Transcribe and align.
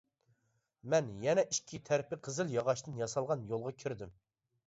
مەن 0.93 1.09
يەنە 1.25 1.43
ئىككى 1.57 1.81
تەرىپى 1.91 2.19
قىزىل 2.27 2.53
ياغاچتىن 2.55 2.97
ياسالغان 3.01 3.47
يولغا 3.51 3.77
كىردىم. 3.85 4.17